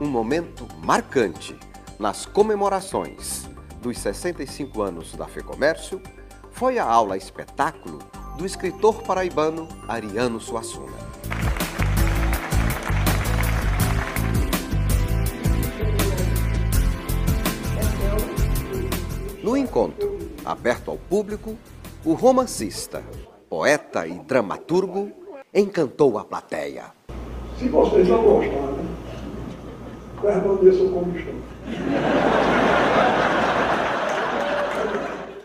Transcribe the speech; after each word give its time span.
um 0.00 0.06
momento 0.06 0.66
marcante 0.82 1.56
nas 1.98 2.24
comemorações 2.24 3.48
dos 3.82 3.98
65 3.98 4.80
anos 4.80 5.14
da 5.14 5.26
FEComércio 5.26 6.00
foi 6.52 6.78
a 6.78 6.84
aula 6.84 7.16
espetáculo 7.16 7.98
do 8.36 8.46
escritor 8.46 9.02
paraibano 9.02 9.66
Ariano 9.88 10.40
Suassuna. 10.40 10.96
No 19.42 19.56
encontro, 19.56 20.18
aberto 20.44 20.90
ao 20.90 20.96
público, 20.96 21.56
o 22.04 22.12
romancista, 22.12 23.02
poeta 23.48 24.06
e 24.06 24.18
dramaturgo 24.20 25.10
encantou 25.52 26.18
a 26.18 26.24
plateia. 26.24 26.92
Se 27.58 27.68
vocês 27.68 28.06
não 28.06 28.22
gostarem, 28.22 28.87
permaneçam 30.20 30.90
como 30.92 31.16
estão. 31.16 31.34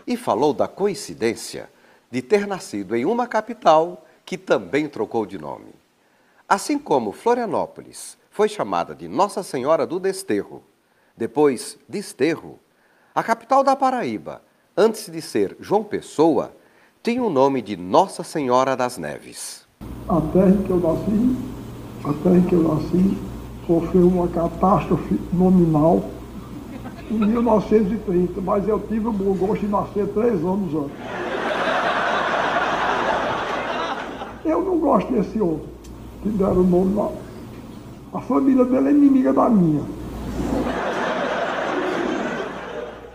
E 0.06 0.16
falou 0.16 0.52
da 0.52 0.68
coincidência 0.68 1.70
de 2.10 2.22
ter 2.22 2.46
nascido 2.46 2.94
em 2.94 3.04
uma 3.04 3.26
capital 3.26 4.04
que 4.24 4.38
também 4.38 4.88
trocou 4.88 5.26
de 5.26 5.38
nome. 5.38 5.74
Assim 6.48 6.78
como 6.78 7.12
Florianópolis 7.12 8.16
foi 8.30 8.48
chamada 8.48 8.94
de 8.94 9.08
Nossa 9.08 9.42
Senhora 9.42 9.86
do 9.86 9.98
Desterro, 9.98 10.62
depois 11.16 11.78
Desterro, 11.88 12.58
a 13.14 13.22
capital 13.22 13.62
da 13.62 13.76
Paraíba, 13.76 14.42
antes 14.76 15.10
de 15.10 15.22
ser 15.22 15.56
João 15.60 15.84
Pessoa, 15.84 16.52
tinha 17.02 17.22
o 17.22 17.30
nome 17.30 17.62
de 17.62 17.76
Nossa 17.76 18.24
Senhora 18.24 18.76
das 18.76 18.98
Neves. 18.98 19.66
A 20.08 20.20
terra 20.32 20.48
em 20.48 20.62
que 20.62 20.70
eu 20.70 20.80
nasci, 20.80 21.36
a 22.04 22.12
terra 22.22 22.36
em 22.36 22.42
que 22.42 22.54
eu 22.54 22.62
nasci, 22.62 23.33
sofreu 23.66 24.06
uma 24.06 24.28
catástrofe 24.28 25.18
nominal 25.32 26.04
em 27.10 27.18
1930, 27.18 28.40
mas 28.40 28.66
eu 28.68 28.78
tive 28.80 29.08
o 29.08 29.12
bom 29.12 29.34
gosto 29.34 29.60
de 29.60 29.68
nascer 29.68 30.06
três 30.08 30.34
anos 30.44 30.74
antes. 30.74 30.96
Eu 34.44 34.62
não 34.62 34.78
gosto 34.78 35.12
desse 35.12 35.40
homem, 35.40 35.62
que 36.22 36.28
deram 36.30 36.60
o 36.60 36.64
nome 36.64 36.94
lá. 36.94 37.08
A 38.12 38.20
família 38.20 38.64
dele 38.64 38.88
é 38.88 38.90
inimiga 38.92 39.32
da 39.32 39.48
minha. 39.48 39.82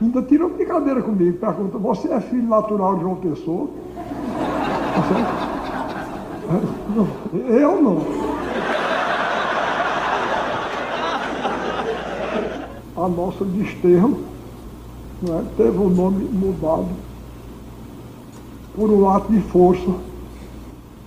Ainda 0.02 0.22
tira 0.23 0.45
uma 0.45 0.56
brincadeira 0.56 1.02
comigo, 1.02 1.38
pergunta, 1.38 1.78
você 1.78 2.11
é 2.11 2.22
filho 2.22 2.47
natural 2.47 2.95
de 2.95 3.02
João 3.02 3.16
Pessoa? 3.16 3.67
Eu 7.50 7.81
não. 7.81 8.39
A 13.00 13.08
nossa 13.08 13.45
desterro 13.45 14.19
né, 15.22 15.45
teve 15.55 15.78
o 15.78 15.89
nome 15.89 16.25
mudado 16.25 16.89
por 18.75 18.89
um 18.89 19.09
ato 19.09 19.31
de 19.31 19.39
força, 19.39 19.89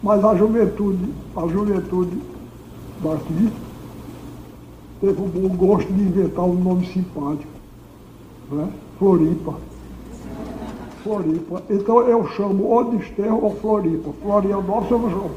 mas 0.02 0.24
a 0.24 0.34
juventude, 0.34 1.12
a 1.36 1.46
juventude 1.46 2.18
daqui 3.02 3.52
teve 5.02 5.20
o 5.20 5.26
bom 5.26 5.54
gosto 5.54 5.92
de 5.92 6.00
inventar 6.00 6.46
um 6.46 6.54
nome 6.54 6.86
simpático, 6.86 7.52
né? 8.50 8.72
Floripa. 8.98 9.54
Floripa. 11.02 11.62
Então 11.68 12.00
eu 12.08 12.26
chamo 12.28 12.64
ou 12.68 12.84
Desterro 12.84 13.44
ou 13.44 13.56
Floripa. 13.56 14.10
Florianópolis 14.22 14.90
eu 14.90 15.10
chamo. 15.10 15.30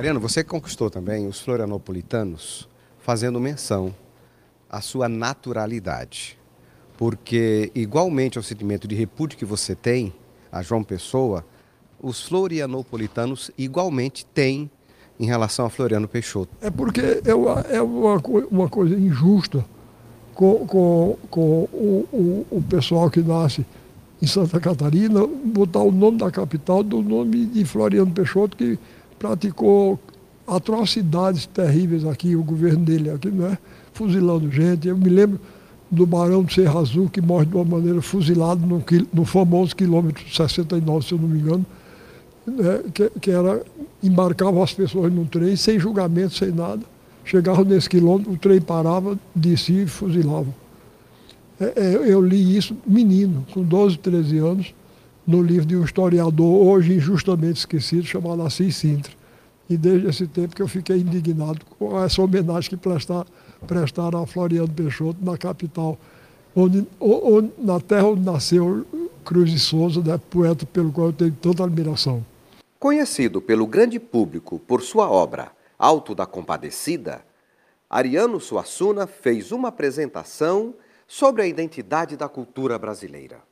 Ariano, 0.00 0.18
você 0.18 0.42
conquistou 0.42 0.88
também 0.88 1.26
os 1.26 1.40
florianopolitanos 1.40 2.66
fazendo 3.00 3.38
menção 3.38 3.94
à 4.66 4.80
sua 4.80 5.10
naturalidade. 5.10 6.38
Porque, 6.96 7.70
igualmente 7.74 8.38
ao 8.38 8.42
sentimento 8.42 8.88
de 8.88 8.94
repúdio 8.94 9.36
que 9.36 9.44
você 9.44 9.74
tem 9.74 10.10
a 10.50 10.62
João 10.62 10.82
Pessoa, 10.82 11.44
os 12.00 12.26
florianopolitanos 12.26 13.50
igualmente 13.58 14.24
têm 14.24 14.70
em 15.18 15.26
relação 15.26 15.66
a 15.66 15.70
Floriano 15.70 16.08
Peixoto. 16.08 16.48
É 16.62 16.70
porque 16.70 17.20
é 17.22 17.34
uma, 17.34 17.60
é 17.68 17.82
uma, 17.82 18.22
uma 18.50 18.68
coisa 18.70 18.94
injusta 18.94 19.62
com, 20.32 20.66
com, 20.66 21.18
com 21.28 21.68
o, 21.74 22.08
o, 22.10 22.46
o 22.52 22.62
pessoal 22.62 23.10
que 23.10 23.20
nasce 23.20 23.66
em 24.22 24.26
Santa 24.26 24.58
Catarina 24.58 25.26
botar 25.26 25.80
o 25.80 25.92
nome 25.92 26.16
da 26.16 26.30
capital 26.30 26.82
do 26.82 27.02
nome 27.02 27.44
de 27.44 27.66
Floriano 27.66 28.10
Peixoto, 28.10 28.56
que 28.56 28.78
praticou 29.20 30.00
atrocidades 30.46 31.44
terríveis 31.46 32.06
aqui, 32.06 32.34
o 32.34 32.42
governo 32.42 32.84
dele 32.84 33.10
aqui, 33.10 33.28
né? 33.28 33.56
fuzilando 33.92 34.50
gente. 34.50 34.88
Eu 34.88 34.96
me 34.96 35.10
lembro 35.10 35.38
do 35.90 36.06
Barão 36.06 36.42
de 36.42 36.54
Serra 36.54 36.80
Azul, 36.80 37.08
que 37.10 37.20
morre 37.20 37.44
de 37.44 37.54
uma 37.54 37.64
maneira 37.64 38.00
fuzilado 38.00 38.66
no, 38.66 38.82
no 39.12 39.24
famoso 39.26 39.76
quilômetro 39.76 40.24
69, 40.32 41.06
se 41.06 41.12
eu 41.12 41.18
não 41.18 41.28
me 41.28 41.38
engano, 41.38 41.66
né? 42.46 42.80
que, 42.94 43.10
que 43.20 43.30
era 43.30 43.62
embarcavam 44.02 44.62
as 44.62 44.72
pessoas 44.72 45.12
num 45.12 45.26
trem, 45.26 45.54
sem 45.54 45.78
julgamento, 45.78 46.34
sem 46.34 46.50
nada. 46.50 46.80
Chegavam 47.22 47.64
nesse 47.64 47.88
quilômetro, 47.88 48.32
o 48.32 48.38
trem 48.38 48.60
parava, 48.60 49.18
descia 49.34 49.82
e 49.82 49.86
fuzilavam. 49.86 50.54
É, 51.60 51.72
é, 51.76 51.94
eu 52.10 52.22
li 52.22 52.56
isso 52.56 52.74
menino, 52.86 53.44
com 53.52 53.62
12, 53.62 53.98
13 53.98 54.38
anos, 54.38 54.74
no 55.30 55.40
livro 55.40 55.64
de 55.64 55.76
um 55.76 55.84
historiador, 55.84 56.66
hoje 56.66 56.94
injustamente 56.94 57.60
esquecido, 57.60 58.04
chamado 58.04 58.42
Assis 58.42 58.74
Sintra. 58.74 59.12
E 59.68 59.76
desde 59.76 60.08
esse 60.08 60.26
tempo 60.26 60.56
que 60.56 60.60
eu 60.60 60.66
fiquei 60.66 60.96
indignado 60.96 61.64
com 61.78 62.02
essa 62.02 62.20
homenagem 62.20 62.70
que 62.70 62.76
prestar, 62.76 63.24
prestaram 63.64 64.24
a 64.24 64.26
Floriano 64.26 64.68
Peixoto 64.68 65.24
na 65.24 65.38
capital, 65.38 65.96
onde, 66.54 66.84
onde, 66.98 67.52
na 67.58 67.78
terra 67.78 68.08
onde 68.08 68.22
nasceu 68.22 68.84
Cruz 69.24 69.52
de 69.52 69.60
Souza, 69.60 70.02
né, 70.02 70.18
poeta 70.18 70.66
pelo 70.66 70.90
qual 70.90 71.06
eu 71.08 71.12
tenho 71.12 71.32
tanta 71.40 71.62
admiração. 71.62 72.26
Conhecido 72.80 73.40
pelo 73.40 73.68
grande 73.68 74.00
público 74.00 74.58
por 74.58 74.82
sua 74.82 75.08
obra 75.08 75.52
Alto 75.78 76.12
da 76.12 76.26
Compadecida, 76.26 77.24
Ariano 77.88 78.40
Suassuna 78.40 79.06
fez 79.06 79.52
uma 79.52 79.68
apresentação 79.68 80.74
sobre 81.06 81.42
a 81.42 81.46
identidade 81.46 82.16
da 82.16 82.28
cultura 82.28 82.76
brasileira. 82.76 83.48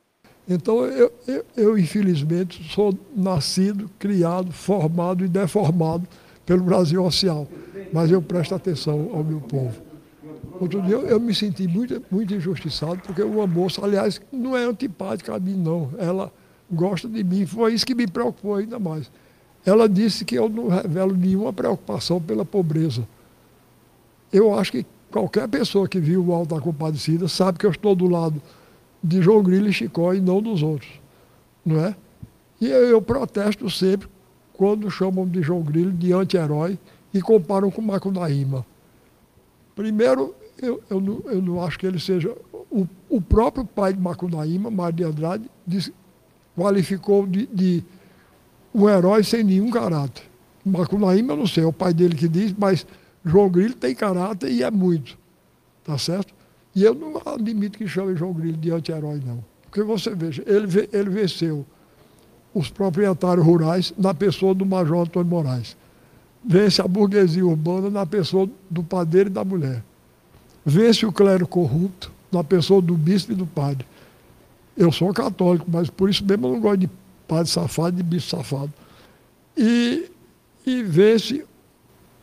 Então, 0.49 0.83
eu, 0.85 1.11
eu, 1.27 1.45
eu, 1.55 1.77
infelizmente, 1.77 2.73
sou 2.73 2.97
nascido, 3.15 3.87
criado, 3.99 4.51
formado 4.51 5.23
e 5.23 5.27
deformado 5.27 6.07
pelo 6.43 6.63
Brasil 6.63 7.03
social, 7.03 7.47
mas 7.93 8.09
eu 8.09 8.19
presto 8.19 8.55
atenção 8.55 9.11
ao 9.13 9.23
meu 9.23 9.39
povo. 9.39 9.79
Outro 10.59 10.81
dia 10.81 10.95
eu, 10.95 11.05
eu 11.05 11.19
me 11.19 11.35
senti 11.35 11.67
muito, 11.67 12.03
muito 12.09 12.33
injustiçado, 12.33 12.99
porque 13.05 13.21
uma 13.21 13.45
moça, 13.45 13.85
aliás, 13.85 14.19
não 14.31 14.57
é 14.57 14.63
antipática 14.63 15.35
a 15.35 15.39
mim, 15.39 15.53
não. 15.53 15.91
Ela 15.99 16.33
gosta 16.69 17.07
de 17.07 17.23
mim. 17.23 17.45
Foi 17.45 17.73
isso 17.73 17.85
que 17.85 17.93
me 17.93 18.07
preocupou 18.07 18.55
ainda 18.55 18.79
mais. 18.79 19.11
Ela 19.63 19.87
disse 19.87 20.25
que 20.25 20.35
eu 20.35 20.49
não 20.49 20.67
revelo 20.67 21.15
nenhuma 21.15 21.53
preocupação 21.53 22.19
pela 22.19 22.43
pobreza. 22.43 23.07
Eu 24.33 24.57
acho 24.57 24.71
que 24.71 24.85
qualquer 25.11 25.47
pessoa 25.47 25.87
que 25.87 25.99
viu 25.99 26.25
o 26.25 26.33
Alto 26.33 26.55
da 26.55 26.61
Compadecida 26.61 27.27
sabe 27.27 27.59
que 27.59 27.65
eu 27.65 27.71
estou 27.71 27.95
do 27.95 28.07
lado 28.07 28.41
de 29.03 29.21
João 29.21 29.41
Grilo 29.41 29.67
e 29.67 29.73
Chicó 29.73 30.13
e 30.13 30.19
não 30.19 30.41
dos 30.41 30.61
outros. 30.61 30.91
Não 31.65 31.79
é? 31.85 31.95
E 32.59 32.67
eu, 32.67 32.87
eu 32.87 33.01
protesto 33.01 33.69
sempre 33.69 34.07
quando 34.53 34.89
chamam 34.91 35.27
de 35.27 35.41
João 35.41 35.61
Grilo 35.61 35.91
de 35.91 36.11
anti-herói 36.11 36.77
e 37.13 37.21
comparam 37.21 37.71
com 37.71 37.81
Macunaíma. 37.81 38.65
Primeiro, 39.75 40.35
eu, 40.61 40.83
eu, 40.89 40.99
não, 40.99 41.21
eu 41.25 41.41
não 41.41 41.63
acho 41.63 41.79
que 41.79 41.85
ele 41.85 41.99
seja. 41.99 42.35
O, 42.69 42.87
o 43.07 43.21
próprio 43.21 43.65
pai 43.65 43.93
de 43.93 43.99
Macunaíma, 43.99 44.69
Mário 44.69 44.97
de 44.97 45.03
Andrade, 45.03 45.49
disse, 45.65 45.93
qualificou 46.55 47.25
de, 47.25 47.47
de 47.47 47.83
um 48.73 48.89
herói 48.89 49.23
sem 49.23 49.43
nenhum 49.43 49.71
caráter. 49.71 50.23
Macunaíma, 50.65 51.33
eu 51.33 51.37
não 51.37 51.47
sei, 51.47 51.63
é 51.63 51.67
o 51.67 51.73
pai 51.73 51.93
dele 51.93 52.15
que 52.15 52.27
diz, 52.27 52.53
mas 52.57 52.85
João 53.25 53.49
Grilo 53.49 53.73
tem 53.73 53.95
caráter 53.95 54.51
e 54.51 54.61
é 54.61 54.69
muito. 54.69 55.17
Tá 55.83 55.97
certo? 55.97 56.33
E 56.75 56.83
eu 56.83 56.93
não 56.93 57.21
admito 57.25 57.77
que 57.77 57.87
chame 57.87 58.15
João 58.15 58.33
Grilo 58.33 58.57
de 58.57 58.71
anti-herói, 58.71 59.21
não. 59.25 59.43
Porque 59.63 59.83
você 59.83 60.13
veja, 60.15 60.43
ele, 60.45 60.89
ele 60.91 61.09
venceu 61.09 61.65
os 62.53 62.69
proprietários 62.69 63.45
rurais 63.45 63.93
na 63.97 64.13
pessoa 64.13 64.53
do 64.53 64.65
Major 64.65 65.03
Antônio 65.03 65.29
Moraes. 65.29 65.77
Vence 66.43 66.81
a 66.81 66.87
burguesia 66.87 67.45
urbana 67.45 67.89
na 67.89 68.05
pessoa 68.05 68.49
do 68.69 68.83
padeiro 68.83 69.29
e 69.29 69.33
da 69.33 69.43
mulher. 69.43 69.83
Vence 70.65 71.05
o 71.05 71.11
clero 71.11 71.47
corrupto 71.47 72.11
na 72.31 72.43
pessoa 72.43 72.81
do 72.81 72.95
bispo 72.95 73.31
e 73.31 73.35
do 73.35 73.45
padre. 73.45 73.85
Eu 74.75 74.91
sou 74.91 75.13
católico, 75.13 75.65
mas 75.67 75.89
por 75.89 76.09
isso 76.09 76.23
mesmo 76.23 76.47
eu 76.47 76.53
não 76.53 76.59
gosto 76.59 76.79
de 76.79 76.89
padre 77.27 77.51
safado 77.51 77.97
de 77.97 78.03
bispo 78.03 78.37
safado. 78.37 78.71
E, 79.57 80.09
e 80.65 80.81
vence, 80.83 81.45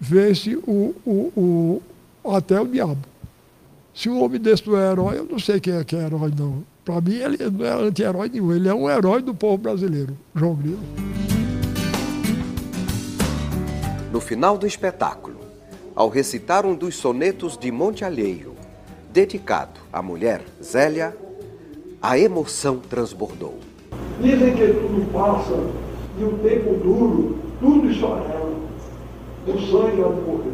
vence 0.00 0.56
o, 0.56 0.94
o, 1.04 1.82
o, 2.25 2.32
até 2.34 2.60
o 2.60 2.66
diabo. 2.66 2.98
Se 3.96 4.10
um 4.10 4.22
homem 4.22 4.38
desse 4.38 4.69
não 4.69 4.76
é 4.78 4.93
herói, 4.93 5.16
eu 5.16 5.25
não 5.25 5.38
sei 5.38 5.58
quem 5.58 5.72
é 5.72 5.82
que 5.82 5.96
é 5.96 6.04
herói, 6.04 6.31
não. 6.38 6.62
Para 6.84 7.00
mim, 7.00 7.14
ele 7.14 7.38
não 7.50 7.64
é 7.64 7.88
anti-herói 7.88 8.28
nenhum, 8.28 8.52
ele 8.52 8.69
é 8.69 8.75
um 8.75 8.90
herói 8.90 9.22
do 9.22 9.34
povo 9.34 9.56
brasileiro, 9.56 10.14
João 10.34 10.54
Grilo. 10.54 10.78
No 14.12 14.20
final 14.20 14.58
do 14.58 14.66
espetáculo, 14.66 15.38
ao 15.94 16.10
recitar 16.10 16.66
um 16.66 16.75
dos 16.75 16.94
sonetos 16.94 17.56
de 17.56 17.72
Monte 17.72 18.04
Alheio, 18.04 18.52
dedicado 19.14 19.81
à 19.90 20.02
mulher 20.02 20.43
Zélia, 20.62 21.16
a 22.02 22.19
emoção 22.19 22.81
transbordou. 22.90 23.58
Dizem 24.20 24.54
que 24.54 24.75
tudo 24.75 25.10
passa 25.10 25.56
e 26.19 26.22
o 26.22 26.37
tempo 26.43 26.75
duro, 26.84 27.38
tudo 27.60 27.90
esfarela. 27.90 28.56
O 29.46 29.52
sangue 29.52 29.96
de 29.96 30.02
morrer. 30.02 30.45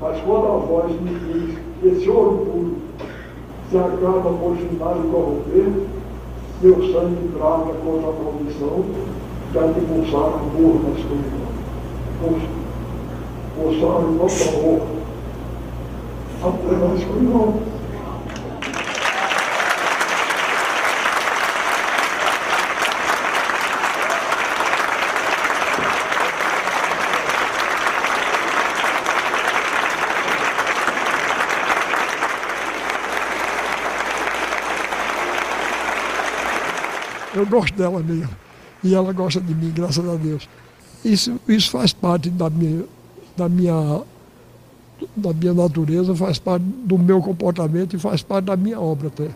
Mas 0.00 0.20
quando 0.20 0.46
a 0.46 0.56
voz 0.58 0.92
me 1.00 1.10
diz 1.10 1.58
que 1.80 1.88
esse 1.88 2.08
ouro 2.10 2.46
puro 2.46 2.76
se 3.70 3.78
acaba 3.78 4.30
por 4.30 4.56
final 4.56 4.96
e 4.96 5.08
corromper, 5.08 5.72
meu 6.62 6.92
sangue 6.92 7.30
trava 7.36 7.72
contra 7.84 8.10
a 8.10 8.12
condição 8.12 8.84
de 9.52 9.80
pulsar 9.86 10.34
amor 10.34 10.82
na 10.82 10.90
escuridão. 10.98 11.46
Pulsar 13.56 13.96
o 14.04 14.12
nosso 14.12 14.48
amor 14.50 14.80
até 16.42 16.76
na 16.76 16.94
escuridão. 16.94 17.75
Eu 37.36 37.44
gosto 37.44 37.76
dela 37.76 38.00
mesmo. 38.02 38.34
E 38.82 38.94
ela 38.94 39.12
gosta 39.12 39.40
de 39.40 39.54
mim, 39.54 39.70
graças 39.70 40.08
a 40.08 40.14
Deus. 40.14 40.48
Isso, 41.04 41.38
isso 41.46 41.70
faz 41.70 41.92
parte 41.92 42.30
da 42.30 42.48
minha, 42.48 42.84
da, 43.36 43.46
minha, 43.46 44.02
da 45.14 45.32
minha 45.34 45.52
natureza, 45.52 46.16
faz 46.16 46.38
parte 46.38 46.62
do 46.62 46.98
meu 46.98 47.20
comportamento 47.20 47.94
e 47.94 47.98
faz 47.98 48.22
parte 48.22 48.46
da 48.46 48.56
minha 48.56 48.80
obra 48.80 49.08
até. 49.08 49.28